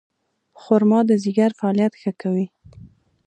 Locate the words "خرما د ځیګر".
0.61-1.51